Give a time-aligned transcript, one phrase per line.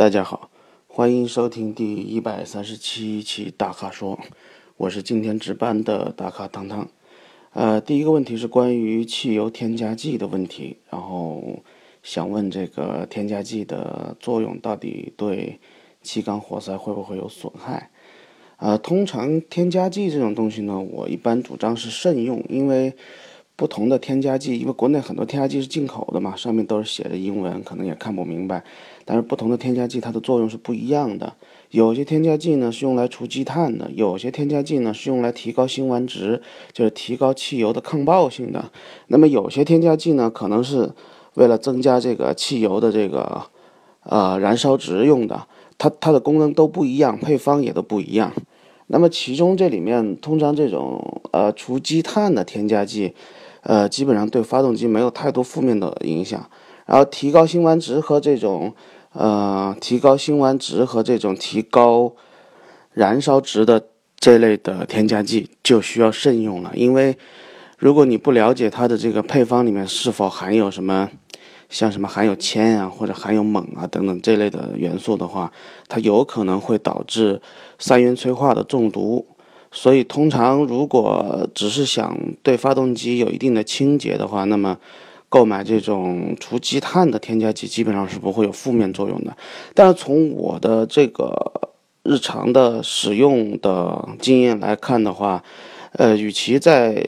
[0.00, 0.48] 大家好，
[0.88, 4.18] 欢迎收听第一百三十七期大咖说，
[4.78, 6.88] 我是今天值班的大咖汤汤。
[7.52, 11.62] 呃，第一个问题是关于汽油添加剂的问题，然后
[12.02, 15.60] 想问这个添加剂的作用到底对
[16.00, 17.90] 气缸活塞会不会有损害？
[18.56, 22.94] 呃，通常添加剂这种东西呢，我一般主张是慎用，因为。
[23.60, 28.64] 不同的添加剂，因为国内很多添加剂是进口的嘛，上面都是写着英文，可能也看不明白。
[29.04, 31.34] 但是不同的添加剂它的作用是不一样的。
[31.68, 36.40] 有些添加剂呢是用来除积碳的，有些添加剂呢是用来提高辛烷值，
[36.72, 38.72] 就是提高汽油的抗爆性的。
[39.08, 40.90] 那么有些添加剂呢可能是
[41.34, 43.42] 为了增加这个汽油的这个
[44.04, 45.46] 呃燃烧值用的，
[45.76, 48.32] 它它的功能都不一样，配方也都不一样。
[48.86, 53.12] 那么其中这里面通常这种呃除积碳的添加剂。
[53.62, 56.48] 呃，基本上对发动机没有太多负面的影响。
[56.86, 58.74] 然后提高辛烷值和这种，
[59.12, 62.12] 呃，提高辛烷值和这种提高
[62.92, 63.86] 燃烧值的
[64.18, 66.72] 这类的添加剂就需要慎用了。
[66.74, 67.16] 因为
[67.78, 71.08] 如果你不了解它的这个配方里面是否含有什么，
[71.68, 75.52] 像什么含有铅啊或者含有锰啊等等这类的元素的话，
[75.86, 77.40] 它有可能会导致
[77.78, 79.24] 三元催化的中毒。
[79.72, 84.76] 所以，通常如果只是想对发动机有一定的清洁的话，那么
[85.28, 89.36] 购买这种除积碳的添加剂基本上是不会有负面作用的。
[89.74, 91.70] 但是从我的这个
[92.02, 95.44] 日常的使用的经验来看的话，
[95.92, 97.04] 呃，与其在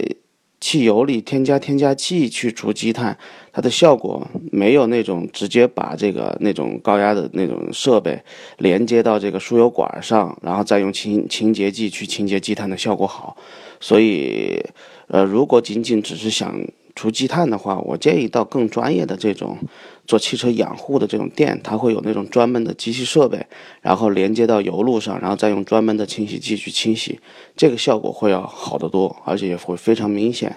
[0.63, 3.19] 汽油里添加添加剂去除积碳，
[3.53, 8.23] 它的效果没有那种直接把这个那种高压的那种设备
[8.59, 13.37] 连接到这个输油管上，然后再用清清洁剂去清洁积碳的效果好。
[13.81, 14.65] 所以，
[15.09, 16.57] 呃，如果仅仅只是想
[16.95, 19.59] 除积碳的话，我建议到更专业的这种
[20.07, 23.47] 做汽车养护的这种店，它会有那种专门的机器设备，
[23.81, 27.19] 然后连接到油路上，然后再用专门的清洗剂去清洗，
[27.57, 30.57] 这个效果会要好得多，而且也会非常明显。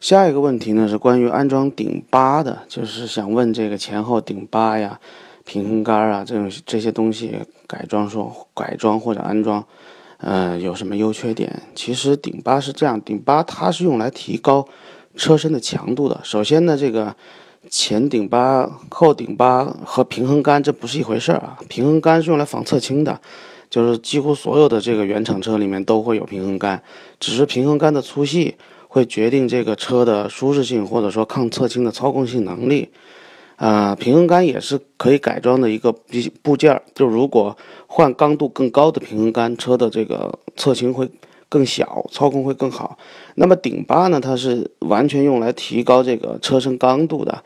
[0.00, 5.00] 下一个问题呢是关于安装顶八的，就是想问这个前后顶八呀、
[5.44, 9.64] 平衡杆啊这种这些东西改装说改装或者安装。
[10.22, 11.62] 呃，有什么优缺点？
[11.74, 14.66] 其实顶八是这样，顶八它是用来提高
[15.16, 16.20] 车身的强度的。
[16.22, 17.14] 首先呢，这个
[17.68, 21.58] 前顶八、后顶八和平衡杆这不是一回事儿啊。
[21.68, 23.20] 平衡杆是用来防侧倾的，
[23.68, 26.80] 就是几乎所有的这个原厂车里面都会有平衡杆，
[27.18, 28.54] 只是平衡杆的粗细
[28.86, 32.90] 会决定这个车的舒适性或者说抗侧倾的操控性能力。
[33.62, 35.94] 啊，平衡杆也是可以改装的一个
[36.42, 36.82] 部件儿。
[36.96, 37.56] 就如果
[37.86, 41.08] 换刚度更高的平衡杆，车的这个侧倾会
[41.48, 42.98] 更小，操控会更好。
[43.36, 47.44] 那么顶八呢，它是完全用来提高这个车身刚度的。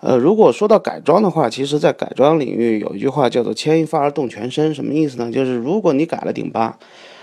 [0.00, 5.32] 呃，如果说到改装的话，其实在改装领域有一句话叫做“牵一发而动全身”，什么意思呢？
[5.32, 6.78] 就是如果你改了顶八，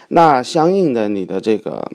[0.08, 1.88] 那相应的你的这个。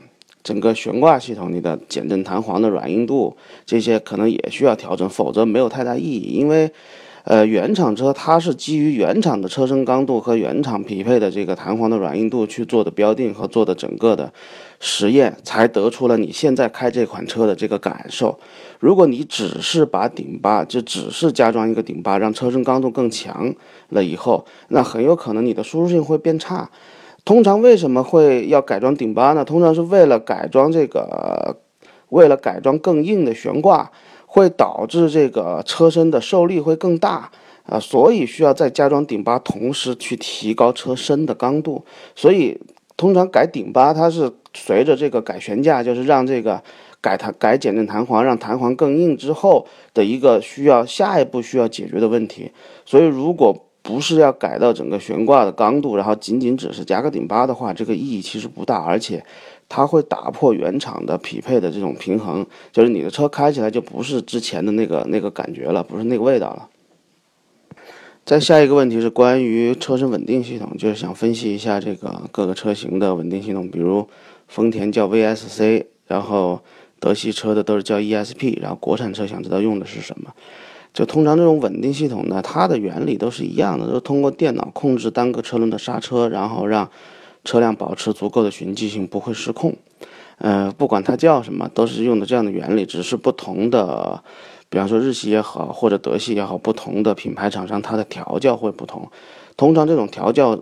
[0.46, 6.38] 整个悬挂系统，你的减震弹簧的软硬度这些可能也需要调整，否则没有太大意义。
[6.38, 6.70] 因为，
[7.24, 14.32] 呃，原厂车它是基于原厂的车身刚度和原厂匹配的这个弹簧的软硬度去做的标定和做的整个的
[14.78, 18.38] 实验，才得出了你现在开这款车的这个感受。
[18.78, 23.52] 如果你只是把顶八就只是加装一个顶八，让车身刚度更强
[23.88, 26.70] 了以后，那很有可能你的舒适性会变差。
[27.26, 29.44] 通常为什么会要改装顶八呢？
[29.44, 31.56] 通常是为了改装这个，
[32.09, 33.91] 为了改装更硬的悬挂，
[34.26, 37.32] 会导致这个车身的受力会更大
[37.65, 41.84] 啊，所以需要再加装顶八，同时去提高车身的刚度。
[42.15, 42.60] 所以
[42.97, 46.62] 通常改顶八，它是随着这个改悬架，就是让这个
[47.00, 52.53] 改弹改减震弹簧，让弹簧更硬之后的一个需要下一步需要解决的问题。
[52.84, 59.24] 所以如果不是要改到整个悬挂的刚度，然后仅仅只是加个顶八的话，这个意义其实不大，而且
[59.69, 66.69] 它会打破原厂的匹配的这种平衡，就是你的车开起来就不是之前的那个那个感觉了，不是那个味道了。
[68.24, 74.09] 再下一个问题是关于车身稳定系统，就是想分析一下这个各个车型的稳定系统，比如
[74.48, 76.60] 丰田叫 VSC，然后
[76.98, 80.33] 德系车的都是叫 ESP，然后国产车想知道用的是什么。
[80.97, 86.89] 就通常这种稳定系统呢，它的原理都是一样的，都通过电脑控制单个车轮的刹车，然后让
[87.45, 89.77] 车辆保持足够的循迹性，不会失控。
[90.39, 94.22] 呃，不管它叫什么，都是用的这样的原理，只是不同的，
[94.71, 99.07] 比方说日系也好，或者德系也好，不同的品牌厂商它的调教会不同。
[99.54, 100.59] 通常这种调教，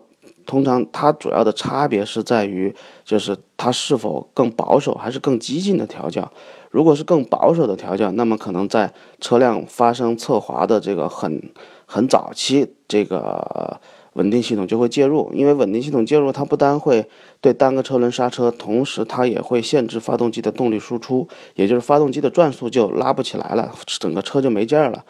[0.47, 6.29] 通常它主要的差别是在于，就是它是否更保守还是更激进的调教。
[6.75, 11.41] 如果是更保守的调教，那么可能在车辆发生侧滑的这个很
[11.87, 13.81] 很早期，这个
[14.15, 15.31] 稳定系统就会介入。
[15.33, 17.09] 因为稳定系统介入，它不单会
[17.41, 25.05] 对单个车轮刹车，同时它也会限制发动机的动力输出，也就是发动机的转速就拉不起来了，整个车就没劲儿了。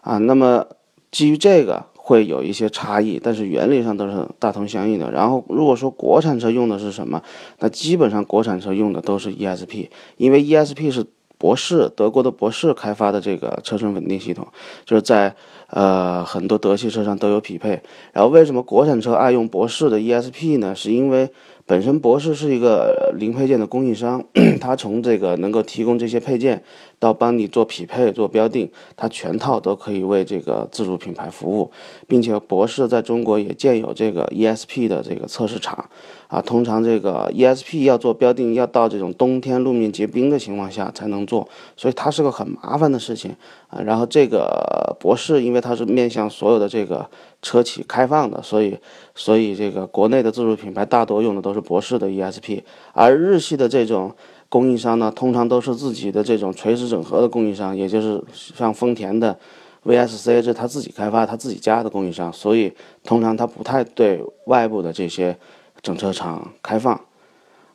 [0.00, 0.66] 啊，那么
[1.12, 1.86] 基于这个。
[2.08, 5.10] 会有一些差异，但是原理上都是大同相异的。
[5.10, 7.20] 然后，如果说国产车用的是什么，
[7.58, 11.04] 那基本上国产车用的都是 ESP，因为 ESP 是
[11.38, 14.46] 博世德国的博世开发的这个车身稳定系统，
[14.84, 15.34] 就是在
[15.68, 17.80] 呃很多德系车上都有匹配。
[18.12, 20.74] 然后，为什么国产车爱用博世的 ESP 呢？
[20.74, 21.28] 是因为
[21.66, 24.24] 本身博世是一个零配件的供应商，
[24.60, 26.62] 它从这个能够提供这些配件。
[26.98, 31.70] 到帮你做匹配、做标定，它全套都可以为这个自主品牌服务，
[32.08, 35.90] 并且博世在中国也建有这个 ESP 的这个测试场，
[36.28, 43.34] 啊，通常这个 ESP 要做标定，要到这种冬天路面结冰的情况下才能做，所以它是个很麻烦的事情
[43.68, 43.80] 啊。
[43.80, 47.08] 然后这个博世，因为它是面向所有的这个
[47.42, 48.76] 车企开放的，所以
[49.14, 52.62] 所以这个国内的自主品牌大多用的都是博世的 ESP，
[52.92, 54.14] 而日系的这种。
[54.48, 59.36] 供应商呢，通常都是自己的这种垂直整合的供应商，也就是像丰田的
[59.84, 62.72] VSC，这是他自己开发、他自己家的供应商，所以
[63.02, 65.36] 通常他不太对外部的这些
[65.82, 67.00] 整车厂开放。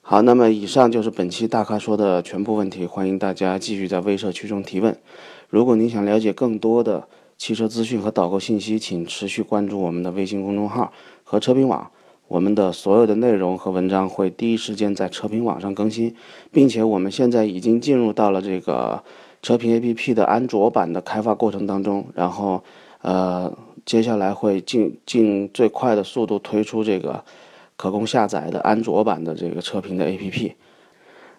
[0.01, 4.97] 好，那么以上就是本期大咖说的全部问题，欢迎大家继续在微社区中提问。
[5.49, 7.07] 如果您想了解更多的
[7.37, 10.91] 汽车资讯和导购信息，请持续关注我们的微信公众号
[11.23, 11.91] 和车评网。
[12.27, 16.15] 我们的所有的内容和文章会第一时间在车评网上更新，
[16.49, 19.03] 并且我们现在已经进入到了这个
[19.41, 22.63] 车评 APP 的安卓版的开发过程当中，然后，
[23.01, 23.53] 呃，
[23.85, 27.21] 接下来会尽尽最快的速度推出这个
[27.81, 30.53] 可供下载的安卓版的这个测评的 APP。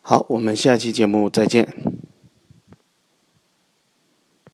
[0.00, 1.68] 好，我们下期节目再见。